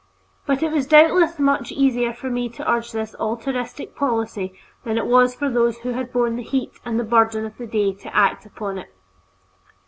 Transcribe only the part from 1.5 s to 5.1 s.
easier for me to urge this altruistic policy than it